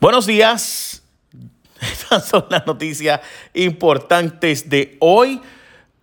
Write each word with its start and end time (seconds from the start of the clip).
Buenos 0.00 0.26
días. 0.26 1.02
Estas 1.80 2.28
son 2.28 2.44
las 2.50 2.64
noticias 2.68 3.20
importantes 3.52 4.70
de 4.70 4.96
hoy, 5.00 5.40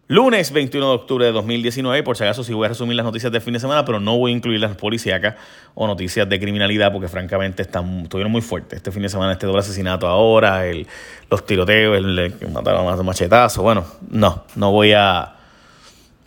lunes 0.09 0.51
21 0.51 0.85
de 0.85 0.93
octubre 0.95 1.25
de 1.25 1.31
2019. 1.31 2.03
Por 2.03 2.17
si 2.17 2.25
acaso, 2.25 2.43
si 2.43 2.51
voy 2.51 2.65
a 2.65 2.69
resumir 2.69 2.97
las 2.97 3.05
noticias 3.05 3.31
del 3.31 3.41
fin 3.41 3.53
de 3.53 3.61
semana, 3.61 3.85
pero 3.85 4.01
no 4.01 4.17
voy 4.17 4.33
a 4.33 4.35
incluir 4.35 4.59
las 4.59 4.75
policíacas 4.75 5.35
o 5.75 5.87
noticias 5.87 6.27
de 6.27 6.37
criminalidad, 6.41 6.91
porque 6.91 7.07
francamente 7.07 7.61
están, 7.61 8.01
estuvieron 8.01 8.33
muy 8.33 8.41
fuertes. 8.41 8.75
Este 8.75 8.91
fin 8.91 9.01
de 9.01 9.07
semana, 9.07 9.31
este 9.31 9.47
doble 9.47 9.61
asesinato 9.61 10.07
ahora, 10.07 10.67
el, 10.67 10.85
los 11.31 11.45
tiroteos, 11.45 11.95
el, 11.95 12.35
que 12.37 12.47
mataron 12.47 12.87
a 12.87 13.01
machetazo. 13.01 13.63
Bueno, 13.63 13.85
no, 14.09 14.43
no 14.57 14.71
voy 14.71 14.91
a 14.91 15.34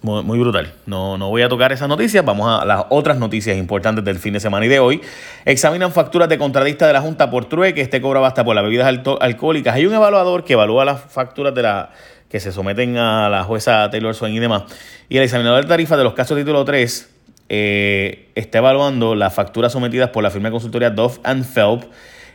muy, 0.00 0.38
brutal. 0.38 0.72
No, 0.86 1.18
no 1.18 1.28
voy 1.28 1.42
a 1.42 1.48
tocar 1.48 1.72
esas 1.72 1.88
noticias. 1.88 2.24
Vamos 2.24 2.48
a 2.48 2.64
las 2.64 2.84
otras 2.90 3.18
noticias 3.18 3.56
importantes 3.56 4.04
del 4.04 4.18
fin 4.18 4.32
de 4.32 4.40
semana 4.40 4.64
y 4.64 4.68
de 4.68 4.78
hoy. 4.78 5.00
Examinan 5.44 5.92
facturas 5.92 6.28
de 6.28 6.38
contratista 6.38 6.86
de 6.86 6.92
la 6.92 7.00
Junta 7.00 7.30
por 7.30 7.46
trueque. 7.46 7.80
Este 7.80 8.00
cobra 8.00 8.24
hasta 8.26 8.44
por 8.44 8.54
las 8.54 8.62
bebidas 8.62 8.86
alcohólicas. 9.20 9.74
Hay 9.74 9.86
un 9.86 9.94
evaluador 9.94 10.44
que 10.44 10.52
evalúa 10.52 10.84
las 10.84 11.00
facturas 11.00 11.54
de 11.54 11.62
la 11.62 11.90
que 12.28 12.40
se 12.40 12.52
someten 12.52 12.96
a 12.96 13.28
la 13.28 13.42
jueza 13.42 13.90
Taylor 13.90 14.14
Swain 14.14 14.34
y 14.34 14.38
demás. 14.38 14.64
Y 15.08 15.16
el 15.16 15.24
examinador 15.24 15.62
de 15.62 15.68
tarifas 15.68 15.98
de 15.98 16.04
los 16.04 16.12
casos 16.12 16.36
título 16.38 16.64
3 16.64 17.10
eh, 17.48 18.28
está 18.34 18.58
evaluando 18.58 19.14
las 19.14 19.34
facturas 19.34 19.72
sometidas 19.72 20.10
por 20.10 20.22
la 20.22 20.30
firma 20.30 20.48
de 20.48 20.52
consultoría 20.52 20.90
Dove 20.90 21.18
and 21.24 21.44
Phelps 21.44 21.86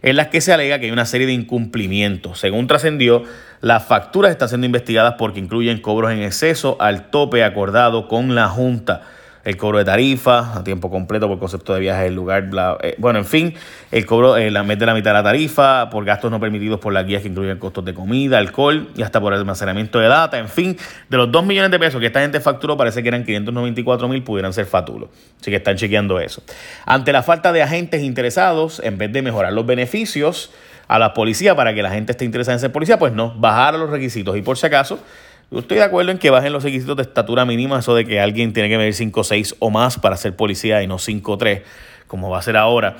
en 0.03 0.17
las 0.17 0.27
que 0.27 0.41
se 0.41 0.53
alega 0.53 0.77
que 0.77 0.85
hay 0.85 0.91
una 0.91 1.05
serie 1.05 1.25
de 1.25 1.33
incumplimientos. 1.33 2.39
Según 2.39 2.67
trascendió, 2.67 3.23
las 3.61 3.85
facturas 3.85 4.31
están 4.31 4.49
siendo 4.49 4.65
investigadas 4.65 5.15
porque 5.17 5.39
incluyen 5.39 5.81
cobros 5.81 6.11
en 6.11 6.21
exceso 6.21 6.77
al 6.79 7.09
tope 7.09 7.43
acordado 7.43 8.07
con 8.07 8.35
la 8.35 8.49
Junta 8.49 9.01
el 9.43 9.57
cobro 9.57 9.77
de 9.77 9.85
tarifa 9.85 10.57
a 10.57 10.63
tiempo 10.63 10.89
completo 10.89 11.27
por 11.27 11.39
concepto 11.39 11.73
de 11.73 11.81
viaje 11.81 12.03
del 12.03 12.15
lugar, 12.15 12.49
eh, 12.81 12.95
bueno, 12.97 13.19
en 13.19 13.25
fin, 13.25 13.53
el 13.91 14.05
cobro, 14.05 14.37
eh, 14.37 14.49
la 14.51 14.63
mete 14.63 14.85
la 14.85 14.93
mitad 14.93 15.11
de 15.11 15.15
la 15.15 15.23
tarifa 15.23 15.89
por 15.89 16.05
gastos 16.05 16.31
no 16.31 16.39
permitidos 16.39 16.79
por 16.79 16.93
las 16.93 17.05
guías 17.05 17.21
que 17.21 17.27
incluyen 17.27 17.57
costos 17.59 17.83
de 17.83 17.93
comida, 17.93 18.37
alcohol 18.37 18.89
y 18.95 19.01
hasta 19.01 19.19
por 19.19 19.33
almacenamiento 19.33 19.99
de 19.99 20.07
data, 20.07 20.37
en 20.39 20.47
fin, 20.47 20.77
de 21.09 21.17
los 21.17 21.31
2 21.31 21.45
millones 21.45 21.71
de 21.71 21.79
pesos 21.79 21.99
que 21.99 22.07
esta 22.07 22.21
gente 22.21 22.39
facturó, 22.39 22.77
parece 22.77 23.03
que 23.03 23.09
eran 23.09 23.25
594 23.25 24.07
mil, 24.07 24.23
pudieran 24.23 24.53
ser 24.53 24.65
fatulos. 24.65 25.09
Así 25.41 25.51
que 25.51 25.57
están 25.57 25.75
chequeando 25.75 26.19
eso. 26.19 26.41
Ante 26.85 27.11
la 27.11 27.23
falta 27.23 27.51
de 27.51 27.61
agentes 27.61 28.01
interesados, 28.01 28.81
en 28.83 28.97
vez 28.97 29.11
de 29.11 29.21
mejorar 29.21 29.51
los 29.51 29.65
beneficios 29.65 30.51
a 30.87 30.99
la 30.99 31.13
policía 31.13 31.55
para 31.55 31.73
que 31.73 31.81
la 31.81 31.91
gente 31.91 32.11
esté 32.11 32.25
interesada 32.25 32.53
en 32.53 32.59
ser 32.59 32.71
policía, 32.71 32.99
pues 32.99 33.13
no, 33.13 33.33
bajar 33.35 33.75
los 33.75 33.89
requisitos. 33.89 34.37
Y 34.37 34.41
por 34.41 34.57
si 34.57 34.65
acaso, 34.65 34.99
yo 35.51 35.59
estoy 35.59 35.77
de 35.77 35.83
acuerdo 35.83 36.11
en 36.11 36.17
que 36.17 36.29
bajen 36.29 36.51
los 36.51 36.63
requisitos 36.63 36.95
de 36.97 37.03
estatura 37.03 37.45
mínima, 37.45 37.79
eso 37.79 37.93
de 37.95 38.05
que 38.05 38.19
alguien 38.19 38.53
tiene 38.53 38.69
que 38.69 38.77
medir 38.77 38.93
5'6 38.93 39.55
o 39.59 39.69
más 39.69 39.97
para 39.99 40.17
ser 40.17 40.35
policía 40.35 40.81
y 40.83 40.87
no 40.87 40.97
5'3, 40.97 41.61
como 42.07 42.29
va 42.29 42.39
a 42.39 42.41
ser 42.41 42.57
ahora. 42.57 42.97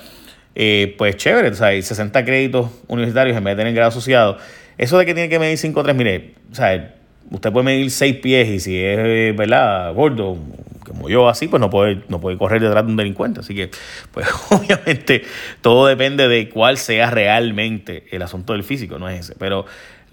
Eh, 0.56 0.94
pues 0.98 1.18
chévere, 1.18 1.50
o 1.50 1.56
sea, 1.56 1.70
60 1.82 2.26
créditos 2.26 2.70
universitarios 2.88 3.36
en 3.36 3.44
vez 3.44 3.56
de 3.56 3.62
tener 3.62 3.74
grado 3.74 3.90
asociado. 3.90 4.38
Eso 4.78 4.98
de 4.98 5.06
que 5.06 5.14
tiene 5.14 5.30
que 5.30 5.40
medir 5.40 5.58
5'3, 5.58 5.94
mire, 5.94 6.36
o 6.52 6.56
sea, 6.56 6.96
usted 7.32 7.52
puede 7.52 7.66
medir 7.66 7.90
6 7.90 8.18
pies 8.18 8.50
y 8.50 8.60
si 8.60 8.78
es, 8.78 9.36
¿verdad?, 9.36 9.94
gordo, 9.94 10.38
como 10.86 11.10
yo 11.10 11.30
así, 11.30 11.48
pues 11.48 11.60
no 11.60 11.70
puede, 11.70 12.04
no 12.10 12.20
puede 12.20 12.38
correr 12.38 12.62
detrás 12.62 12.86
de 12.86 12.92
un 12.92 12.98
delincuente. 12.98 13.40
Así 13.40 13.56
que, 13.56 13.72
pues 14.12 14.28
obviamente 14.52 15.24
todo 15.62 15.88
depende 15.88 16.28
de 16.28 16.50
cuál 16.50 16.78
sea 16.78 17.10
realmente 17.10 18.06
el 18.12 18.22
asunto 18.22 18.54
del 18.54 18.64
físico, 18.64 19.00
no 19.00 19.10
es 19.10 19.22
ese. 19.22 19.36
Pero 19.38 19.66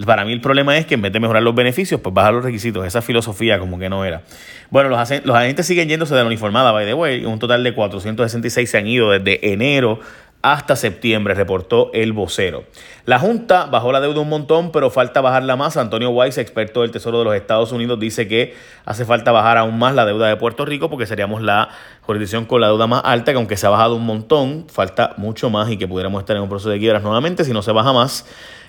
para 0.06 0.25
mí 0.25 0.33
el 0.33 0.41
problema 0.41 0.77
es 0.77 0.87
que 0.87 0.95
en 0.95 1.03
vez 1.03 1.12
de 1.12 1.20
mejorar 1.20 1.43
los 1.43 1.55
beneficios, 1.55 2.01
pues 2.01 2.15
bajar 2.15 2.34
los 2.34 2.45
requisitos. 2.45 2.87
Esa 2.87 3.03
filosofía 3.03 3.59
como 3.59 3.79
que 3.79 3.89
no 3.89 4.05
era. 4.05 4.23
Bueno, 4.70 4.89
los, 4.89 4.98
agentes 4.98 5.67
siguen 5.67 5.89
yéndose 5.89 6.15
de 6.15 6.20
la 6.20 6.27
uniformada, 6.27 6.73
by 6.73 6.87
the 6.87 6.95
way. 6.95 7.25
Un 7.25 7.39
total 7.39 7.62
de 7.65 7.75
466 7.75 8.71
se 8.71 8.78
han 8.78 8.87
ido 8.87 9.11
desde 9.11 9.53
enero 9.53 10.01
hasta 10.43 10.75
septiembre, 10.75 11.34
reportó 11.34 11.91
el 11.93 12.12
vocero. 12.12 12.65
La 13.11 13.19
Junta 13.19 13.66
bajó 13.66 13.91
la 13.91 14.00
deuda 14.00 14.20
un 14.20 14.28
montón, 14.28 14.70
pero 14.70 14.89
falta 14.89 15.20
bajarla 15.20 15.56
más. 15.56 15.77
Antonio 15.77 16.11
Weiss, 16.11 16.39
experto 16.39 16.83
del 16.83 16.92
Tesoro 16.92 17.19
de 17.19 17.25
los 17.25 17.34
Estados 17.34 17.72
Unidos, 17.72 17.98
dice 17.98 18.28
que 18.28 18.55
hace 18.84 19.05
falta 19.05 19.32
bajar 19.32 19.59
aún 19.59 19.81
más 19.81 19.97
la 19.97 20.06
deuda 20.06 20.28
de 20.28 20.37
Puerto 20.37 20.65
Rico 20.65 20.88
porque 20.88 21.06
seríamos 21.06 21.43
la 21.43 21.71
jurisdicción 22.03 22.44
con 22.44 22.60
la 22.60 22.69
deuda 22.69 22.87
más 22.87 23.03
alta, 23.04 23.32
que 23.32 23.38
aunque 23.38 23.56
se 23.56 23.66
ha 23.66 23.71
bajado 23.71 23.97
un 23.97 24.06
montón, 24.06 24.66
falta 24.69 25.15
mucho 25.16 25.50
más 25.50 25.69
y 25.72 25.76
que 25.76 25.88
pudiéramos 25.88 26.21
estar 26.21 26.37
en 26.37 26.43
un 26.43 26.48
proceso 26.48 26.71
de 26.71 26.78
quiebras 26.78 27.03
nuevamente 27.03 27.43
si 27.43 27.53
no 27.53 27.62
se 27.62 27.72
baja 27.72 27.93
más. 27.93 28.26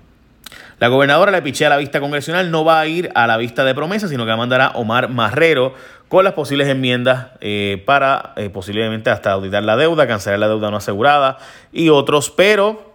La 0.78 0.88
gobernadora 0.88 1.32
le 1.32 1.40
pichea 1.40 1.68
a 1.68 1.70
la 1.70 1.76
vista 1.78 2.00
congresional, 2.00 2.50
no 2.50 2.64
va 2.64 2.80
a 2.80 2.86
ir 2.86 3.10
a 3.14 3.26
la 3.26 3.38
vista 3.38 3.64
de 3.64 3.74
promesa, 3.74 4.08
sino 4.08 4.24
que 4.24 4.28
va 4.28 4.34
a 4.34 4.38
mandar 4.38 4.60
a 4.60 4.68
Omar 4.74 5.08
Marrero 5.08 5.74
con 6.08 6.24
las 6.24 6.34
posibles 6.34 6.68
enmiendas 6.68 7.28
eh, 7.40 7.82
para 7.86 8.34
eh, 8.36 8.50
posiblemente 8.50 9.08
hasta 9.08 9.32
auditar 9.32 9.62
la 9.64 9.76
deuda, 9.76 10.06
cancelar 10.06 10.38
la 10.38 10.48
deuda 10.48 10.70
no 10.70 10.76
asegurada 10.76 11.38
y 11.72 11.88
otros, 11.88 12.30
pero 12.30 12.94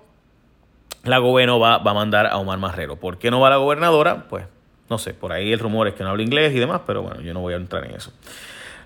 la 1.03 1.17
gobierno 1.17 1.59
va, 1.59 1.79
va 1.79 1.91
a 1.91 1.95
mandar 1.95 2.27
a 2.27 2.37
Omar 2.37 2.59
Marrero. 2.59 2.97
¿Por 2.97 3.17
qué 3.17 3.31
no 3.31 3.39
va 3.39 3.49
la 3.49 3.57
gobernadora? 3.57 4.25
Pues 4.29 4.45
no 4.87 4.99
sé, 4.99 5.13
por 5.13 5.31
ahí 5.31 5.51
el 5.51 5.59
rumor 5.59 5.87
es 5.87 5.95
que 5.95 6.03
no 6.03 6.09
habla 6.09 6.21
inglés 6.21 6.53
y 6.53 6.59
demás, 6.59 6.81
pero 6.85 7.01
bueno, 7.01 7.21
yo 7.21 7.33
no 7.33 7.39
voy 7.39 7.53
a 7.53 7.57
entrar 7.57 7.85
en 7.85 7.95
eso. 7.95 8.11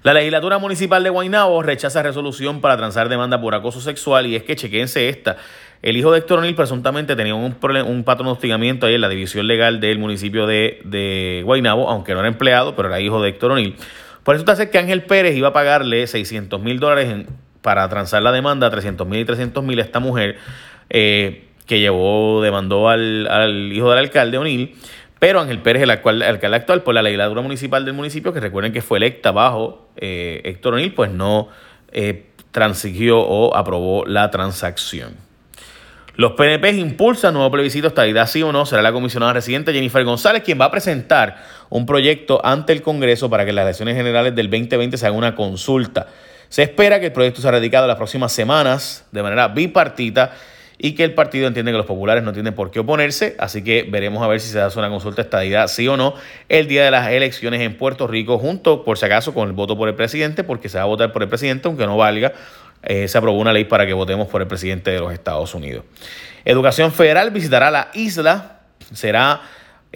La 0.06 0.14
legislatura 0.14 0.60
municipal 0.60 1.04
de 1.04 1.10
Guaynabo 1.10 1.64
rechaza 1.64 2.04
resolución 2.04 2.62
para 2.62 2.78
transar 2.78 3.10
demanda 3.10 3.42
por 3.42 3.56
acoso 3.56 3.82
sexual 3.82 4.28
y 4.28 4.36
es 4.36 4.44
que 4.44 4.56
chequense 4.56 5.10
esta. 5.10 5.38
El 5.82 5.98
hijo 5.98 6.12
de 6.12 6.20
Héctor 6.20 6.38
O'Neill 6.38 6.54
presuntamente 6.54 7.16
tenía 7.16 7.34
un, 7.34 7.58
un 7.88 8.04
patrón 8.04 8.38
de 8.40 8.54
ahí 8.54 8.94
en 8.94 9.02
la 9.02 9.10
división 9.10 9.48
legal 9.48 9.80
del 9.80 9.98
municipio 9.98 10.46
de, 10.46 10.80
de 10.84 11.42
Guaynabo, 11.44 11.90
aunque 11.90 12.14
no 12.14 12.20
era 12.20 12.28
empleado, 12.28 12.76
pero 12.76 12.90
era 12.90 13.00
hijo 13.00 13.20
de 13.20 13.30
Héctor 13.30 13.54
O'Neill. 13.54 13.78
Por 14.22 14.36
eso 14.36 14.46
hace 14.52 14.70
que 14.70 14.78
Ángel 14.78 15.06
Pérez 15.06 15.36
iba 15.36 15.48
a 15.48 15.54
pagarle 15.54 16.06
600 16.06 16.62
mil 16.62 16.80
dólares 16.80 17.26
para 17.64 17.90
transar 17.90 18.22
la 18.22 18.32
demanda, 18.32 18.70
300 18.70 19.08
mil 19.08 19.22
y 19.22 19.26
300 19.26 19.64
mil 19.64 19.80
a 19.80 19.82
esta 19.82 20.00
mujer 20.00 20.38
eh, 20.92 21.48
que 21.66 21.80
llevó, 21.80 22.44
demandó 22.44 22.90
al, 22.90 23.26
al 23.28 23.74
hijo 23.74 23.90
del 23.90 23.98
alcalde 23.98 24.38
O'Neill 24.38 24.76
pero 25.26 25.42
Ángel 25.42 25.58
Pérez, 25.58 25.82
el, 25.82 25.90
alcalde 25.90 26.56
actual, 26.56 26.84
por 26.84 26.94
la 26.94 27.02
legislatura 27.02 27.42
municipal 27.42 27.84
del 27.84 27.96
municipio, 27.96 28.32
que 28.32 28.40
recuerden 28.40 28.72
que 28.72 28.84
fue 28.84 29.00
electa 29.00 29.32
bajo 29.32 29.90
eh, 29.98 30.40
Héctor 30.46 30.76
O'Neill, 30.76 30.94
pues 30.94 31.10
no 31.10 31.50
eh, 31.92 32.28
transigió 32.52 33.22
o 33.22 33.56
aprobó 33.56 34.06
la 34.06 34.30
transacción. 34.30 35.16
Los 36.16 36.34
PNP 36.34 36.74
impulsan 36.74 37.34
nuevo 37.34 37.50
plebiscito 37.50 37.88
estadidad 37.88 38.28
sí 38.28 38.44
o 38.44 38.52
no. 38.52 38.68
Será 38.68 38.84
la 38.84 38.92
comisionada 38.92 39.34
residente 39.34 39.74
Jennifer 39.74 40.04
González 40.04 40.44
quien 40.44 40.62
va 40.62 40.66
a 40.66 40.72
presentar 40.72 41.38
un 41.70 41.88
proyecto 41.88 42.40
ante 42.46 42.74
el 42.74 42.84
Congreso 42.84 43.28
para 43.28 43.48
que 43.48 43.52
las 43.52 43.64
elecciones 43.64 43.96
generales 43.96 44.36
del 44.36 44.48
2020 44.52 44.96
se 44.96 45.08
haga 45.08 45.18
una 45.18 45.34
consulta. 45.34 46.06
Se 46.50 46.62
espera 46.62 47.00
que 47.00 47.08
el 47.08 47.14
proyecto 47.14 47.42
sea 47.42 47.50
radicado 47.50 47.88
las 47.88 47.98
próximas 47.98 48.32
semanas 48.32 49.08
de 49.12 49.24
manera 49.24 49.48
bipartita 49.48 50.34
y 50.78 50.94
que 50.94 51.04
el 51.04 51.14
partido 51.14 51.48
entiende 51.48 51.72
que 51.72 51.78
los 51.78 51.86
populares 51.86 52.24
no 52.24 52.34
tienen 52.34 52.54
por 52.54 52.72
qué 52.72 52.80
oponerse, 52.80 53.36
así 53.40 53.64
que 53.64 53.84
veremos 53.90 54.22
a 54.24 54.28
ver 54.28 54.42
si 54.42 54.50
se 54.50 54.60
hace 54.60 54.78
una 54.78 54.90
consulta 54.90 55.22
estadidad 55.22 55.68
sí 55.68 55.88
o 55.88 55.98
no 55.98 56.16
el 56.50 56.68
día 56.68 56.84
de 56.84 56.92
las 56.92 57.10
elecciones 57.10 57.62
en 57.62 57.78
Puerto 57.78 58.08
Rico, 58.08 58.38
junto, 58.38 58.84
por 58.84 58.98
si 58.98 59.06
acaso, 59.06 59.34
con 59.34 59.48
el 59.48 59.54
voto 59.54 59.78
por 59.78 59.88
el 59.88 59.96
presidente, 59.96 60.44
porque 60.44 60.70
se 60.70 60.78
va 60.78 60.84
a 60.84 60.88
votar 60.88 61.12
por 61.12 61.24
el 61.24 61.30
presidente, 61.30 61.68
aunque 61.68 61.86
no 61.86 61.98
valga, 61.98 62.34
eh, 62.84 63.08
se 63.08 63.18
aprobó 63.18 63.40
una 63.40 63.54
ley 63.54 63.66
para 63.66 63.86
que 63.86 63.94
votemos 63.94 64.28
por 64.28 64.42
el 64.42 64.48
presidente 64.48 64.92
de 64.92 65.00
los 65.00 65.14
Estados 65.14 65.54
Unidos. 65.56 65.86
Educación 66.44 66.92
Federal 66.92 67.32
visitará 67.32 67.72
la 67.72 67.90
isla, 67.94 68.60
será... 68.94 69.42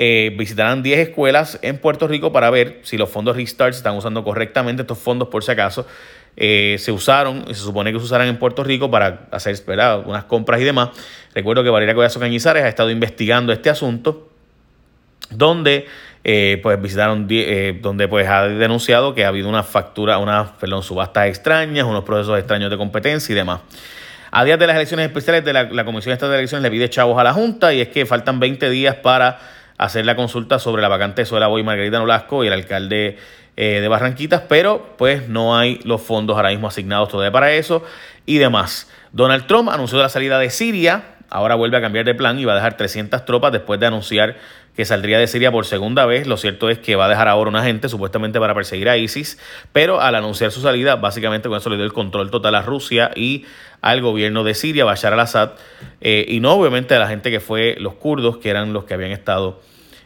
Eh, 0.02 0.34
visitarán 0.38 0.82
10 0.82 1.10
escuelas 1.10 1.60
en 1.62 1.78
Puerto 1.78 2.08
Rico 2.08 2.32
para 2.32 2.50
ver 2.50 2.80
si 2.84 2.98
los 2.98 3.10
fondos 3.10 3.36
Restart 3.36 3.74
se 3.74 3.80
están 3.80 3.98
usando 3.98 4.24
correctamente, 4.24 4.84
estos 4.84 4.98
fondos 4.98 5.28
por 5.28 5.44
si 5.44 5.52
acaso, 5.52 5.86
eh, 6.42 6.78
se 6.80 6.94
usaron, 6.94 7.46
se 7.48 7.56
supone 7.56 7.92
que 7.92 8.00
se 8.00 8.06
usarán 8.06 8.30
en 8.30 8.38
Puerto 8.38 8.64
Rico 8.64 8.90
para 8.90 9.28
hacer 9.32 9.62
¿verdad? 9.68 10.04
unas 10.06 10.24
compras 10.24 10.62
y 10.62 10.64
demás. 10.64 10.92
Recuerdo 11.36 11.64
que 11.64 11.70
Valeria 11.70 11.94
Collazo 11.94 12.22
Cañizares 12.22 12.64
ha 12.64 12.70
estado 12.70 12.90
investigando 12.92 13.52
este 13.52 13.70
asunto, 13.70 14.30
donde 15.30 15.86
eh, 16.24 16.62
pues 16.64 16.82
visitaron, 16.82 17.28
eh, 17.30 17.78
donde 17.82 18.08
pues 18.08 18.26
ha 18.30 18.48
denunciado 18.48 19.14
que 19.14 19.26
ha 19.26 19.28
habido 19.28 19.50
una 19.50 19.64
factura, 19.64 20.18
unas, 20.18 20.52
perdón, 20.52 20.82
subastas 20.82 21.28
extrañas, 21.28 21.86
unos 21.86 22.06
procesos 22.06 22.40
extraños 22.40 22.72
de 22.72 22.78
competencia 22.78 23.34
y 23.34 23.36
demás. 23.36 23.60
A 24.32 24.46
días 24.46 24.58
de 24.58 24.68
las 24.68 24.78
elecciones 24.78 25.08
especiales 25.08 25.44
de 25.44 25.52
la, 25.52 25.84
Comisión 25.84 26.14
Estatal 26.14 26.32
de 26.32 26.38
Elecciones 26.38 26.64
le 26.64 26.72
pide 26.72 26.90
chavos 26.90 27.20
a 27.20 27.24
la 27.26 27.34
Junta 27.34 27.74
y 27.74 27.82
es 27.82 27.90
que 27.90 28.06
faltan 28.06 28.40
20 28.40 28.70
días 28.70 28.96
para 28.96 29.40
hacer 29.78 30.06
la 30.06 30.16
consulta 30.16 30.58
sobre 30.58 30.82
la 30.82 30.88
vacante 30.88 31.26
de 31.26 31.40
la 31.40 31.50
y 31.60 31.64
Margarita 31.64 32.00
Nolasco 32.00 32.46
y 32.46 32.48
el 32.48 32.54
alcalde 32.54 33.18
eh, 33.62 33.82
de 33.82 33.90
Barranquitas, 33.90 34.44
pero 34.48 34.96
pues 34.98 35.28
no 35.28 35.58
hay 35.58 35.82
los 35.84 36.02
fondos 36.02 36.38
ahora 36.38 36.48
mismo 36.48 36.70
asignados 36.70 37.10
todavía 37.10 37.34
para 37.34 37.52
eso 37.52 37.84
y 38.26 38.38
demás. 38.38 38.90
Donald 39.12 39.48
Trump 39.48 39.68
anunció 39.68 39.98
la 39.98 40.08
salida 40.08 40.40
de 40.40 40.50
Siria, 40.50 41.18
ahora 41.30 41.56
vuelve 41.56 41.76
a 41.76 41.82
cambiar 41.82 42.06
de 42.06 42.16
plan 42.16 42.40
y 42.40 42.46
va 42.46 42.54
a 42.54 42.56
dejar 42.56 42.78
300 42.78 43.26
tropas 43.26 43.52
después 43.52 43.78
de 43.78 43.88
anunciar 43.88 44.38
que 44.78 44.86
saldría 44.86 45.20
de 45.20 45.28
Siria 45.28 45.52
por 45.52 45.66
segunda 45.66 46.06
vez. 46.06 46.26
Lo 46.26 46.38
cierto 46.38 46.70
es 46.70 46.80
que 46.80 46.96
va 46.96 47.08
a 47.08 47.10
dejar 47.10 47.28
ahora 47.28 47.50
una 47.50 47.62
gente 47.62 47.90
supuestamente 47.90 48.40
para 48.40 48.56
perseguir 48.56 48.88
a 48.88 48.96
ISIS, 48.96 49.38
pero 49.74 50.00
al 50.00 50.16
anunciar 50.16 50.52
su 50.52 50.62
salida, 50.62 50.96
básicamente 50.96 51.50
con 51.50 51.58
eso 51.58 51.70
le 51.70 51.76
dio 51.76 51.84
el 51.84 51.92
control 51.92 52.32
total 52.32 52.56
a 52.56 52.62
Rusia 52.62 53.12
y 53.14 53.44
al 53.82 54.00
gobierno 54.00 54.46
de 54.46 54.54
Siria, 54.54 54.86
Bashar 54.86 55.12
al-Assad, 55.12 55.52
eh, 56.00 56.26
y 56.30 56.40
no 56.40 56.54
obviamente 56.54 56.96
a 56.96 57.00
la 57.00 57.10
gente 57.10 57.30
que 57.30 57.42
fue 57.42 57.76
los 57.78 57.96
kurdos, 57.96 58.38
que 58.38 58.52
eran 58.52 58.72
los 58.72 58.86
que 58.86 58.94
habían 58.94 59.12
estado 59.12 59.60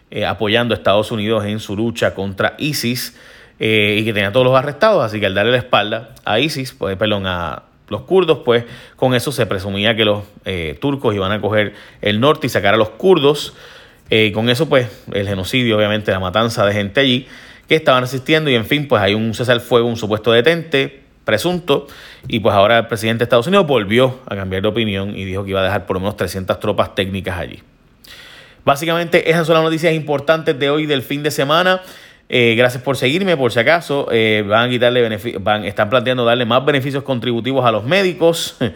eh, 0.09 0.25
apoyando 0.25 0.73
a 0.73 0.77
Estados 0.77 1.11
Unidos 1.11 1.45
en 1.45 1.59
su 1.59 1.75
lucha 1.75 2.15
contra 2.15 2.55
ISIS. 2.57 3.15
Eh, 3.59 3.97
y 3.99 4.05
que 4.05 4.13
tenía 4.13 4.31
todos 4.31 4.45
los 4.45 4.55
arrestados, 4.55 5.03
así 5.03 5.19
que 5.19 5.27
al 5.27 5.35
darle 5.35 5.51
la 5.51 5.57
espalda 5.57 6.09
a 6.25 6.39
ISIS, 6.39 6.73
pues, 6.73 6.97
perdón, 6.97 7.27
a 7.27 7.63
los 7.87 8.01
kurdos, 8.01 8.39
pues 8.43 8.65
con 8.95 9.13
eso 9.13 9.31
se 9.31 9.45
presumía 9.45 9.95
que 9.95 10.05
los 10.05 10.23
eh, 10.45 10.77
turcos 10.81 11.13
iban 11.13 11.31
a 11.31 11.39
coger 11.39 11.73
el 12.01 12.19
norte 12.19 12.47
y 12.47 12.49
sacar 12.49 12.73
a 12.73 12.77
los 12.77 12.89
kurdos. 12.89 13.53
Eh, 14.09 14.31
con 14.33 14.49
eso, 14.49 14.67
pues, 14.67 14.89
el 15.13 15.27
genocidio, 15.27 15.77
obviamente, 15.77 16.11
la 16.11 16.19
matanza 16.19 16.65
de 16.65 16.73
gente 16.73 17.01
allí 17.01 17.27
que 17.67 17.75
estaban 17.75 18.03
asistiendo 18.03 18.49
y 18.49 18.55
en 18.55 18.65
fin, 18.65 18.87
pues 18.87 19.01
hay 19.01 19.13
un 19.13 19.33
cesar 19.33 19.59
fuego, 19.59 19.87
un 19.87 19.97
supuesto 19.97 20.31
detente 20.31 21.03
presunto 21.23 21.87
y 22.27 22.39
pues 22.41 22.53
ahora 22.53 22.79
el 22.79 22.87
presidente 22.87 23.19
de 23.19 23.23
Estados 23.23 23.47
Unidos 23.47 23.65
volvió 23.65 24.19
a 24.25 24.35
cambiar 24.35 24.61
de 24.61 24.67
opinión 24.67 25.15
y 25.15 25.23
dijo 25.23 25.43
que 25.43 25.51
iba 25.51 25.61
a 25.61 25.63
dejar 25.63 25.85
por 25.85 25.95
lo 25.95 26.01
menos 26.01 26.17
300 26.17 26.59
tropas 26.59 26.95
técnicas 26.95 27.37
allí. 27.37 27.61
Básicamente 28.65 29.29
esas 29.29 29.45
son 29.47 29.55
las 29.55 29.63
noticias 29.63 29.93
importantes 29.93 30.57
de 30.57 30.69
hoy 30.69 30.85
del 30.85 31.01
fin 31.01 31.21
de 31.23 31.31
semana. 31.31 31.81
Eh, 32.29 32.55
gracias 32.55 32.81
por 32.81 32.97
seguirme, 32.97 33.37
por 33.37 33.51
si 33.51 33.59
acaso. 33.59 34.07
Eh, 34.11 34.43
van 34.47 34.67
a 34.67 34.69
quitarle 34.69 35.19
van, 35.39 35.65
están 35.65 35.89
planteando 35.89 36.25
darle 36.25 36.45
más 36.45 36.65
beneficios 36.65 37.03
contributivos 37.03 37.65
a 37.65 37.71
los 37.71 37.83
médicos. 37.83 38.57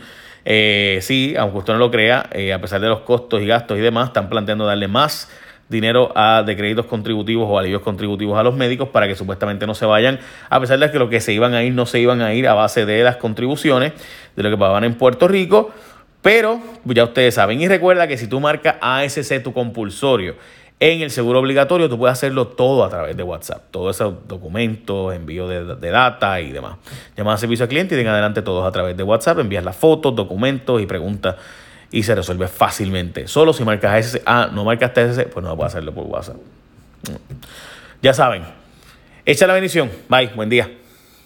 Eh, 0.49 0.99
sí, 1.01 1.35
aunque 1.38 1.57
usted 1.57 1.73
no 1.73 1.79
lo 1.79 1.91
crea, 1.91 2.29
a 2.55 2.61
pesar 2.61 2.79
de 2.79 2.88
los 2.88 3.01
costos 3.01 3.41
y 3.41 3.47
gastos 3.47 3.77
y 3.77 3.81
demás, 3.81 4.07
están 4.07 4.29
planteando 4.29 4.65
darle 4.65 4.88
más 4.88 5.29
dinero 5.67 6.13
a, 6.15 6.44
de 6.44 6.55
créditos 6.55 6.85
contributivos 6.85 7.47
o 7.49 7.59
alivios 7.59 7.81
contributivos 7.81 8.39
a 8.39 8.44
los 8.44 8.55
médicos 8.55 8.88
para 8.89 9.07
que 9.09 9.15
supuestamente 9.15 9.67
no 9.67 9.75
se 9.75 9.85
vayan, 9.85 10.19
a 10.49 10.59
pesar 10.61 10.79
de 10.79 10.89
que 10.89 10.99
lo 10.99 11.09
que 11.09 11.19
se 11.19 11.33
iban 11.33 11.53
a 11.53 11.63
ir 11.63 11.73
no 11.73 11.85
se 11.85 11.99
iban 11.99 12.21
a 12.21 12.33
ir 12.33 12.47
a 12.47 12.53
base 12.53 12.85
de 12.85 13.03
las 13.03 13.17
contribuciones, 13.17 13.91
de 14.38 14.44
lo 14.44 14.49
que 14.49 14.57
pagaban 14.57 14.85
en 14.85 14.94
Puerto 14.95 15.27
Rico. 15.27 15.71
Pero 16.21 16.59
ya 16.83 17.03
ustedes 17.03 17.35
saben. 17.35 17.61
Y 17.61 17.67
recuerda 17.67 18.07
que 18.07 18.17
si 18.17 18.27
tú 18.27 18.39
marcas 18.39 18.75
ASC 18.81 19.44
tu 19.44 19.53
compulsorio 19.53 20.35
en 20.79 21.01
el 21.01 21.09
seguro 21.09 21.39
obligatorio 21.39 21.89
tú 21.89 21.97
puedes 21.97 22.13
hacerlo 22.13 22.47
todo 22.47 22.83
a 22.83 22.89
través 22.89 23.18
de 23.18 23.24
WhatsApp, 23.24 23.63
todos 23.71 23.95
esos 23.95 24.27
documentos, 24.27 25.13
envío 25.13 25.47
de, 25.47 25.91
data 25.91 26.39
y 26.39 26.51
demás. 26.51 26.77
Llamas 27.15 27.35
a 27.35 27.38
servicio 27.39 27.63
al 27.63 27.69
cliente 27.69 27.95
y 27.95 27.97
den 27.97 28.07
adelante 28.07 28.41
todos 28.44 28.68
a 28.68 28.71
través 28.71 28.95
de 28.95 29.03
WhatsApp, 29.03 29.39
envías 29.39 29.63
las 29.63 29.75
fotos, 29.75 30.15
documentos 30.15 30.81
y 30.81 30.85
preguntas 30.85 31.35
y 31.91 32.03
se 32.03 32.13
resuelve 32.13 32.47
fácilmente. 32.47 33.27
Solo 33.27 33.53
si 33.53 33.63
marcas 33.63 34.06
ese, 34.06 34.21
ah, 34.25 34.50
no 34.51 34.65
marcas 34.65 34.95
ese, 34.97 35.24
pues 35.24 35.44
no 35.44 35.56
puedes 35.56 35.74
hacerlo 35.74 35.94
por 35.94 36.06
WhatsApp. 36.06 36.38
Ya 38.02 38.13
saben. 38.13 38.44
Echa 39.25 39.47
la 39.47 39.54
bendición. 39.54 39.90
Bye. 40.09 40.28
Buen 40.35 40.49
día. 40.49 40.69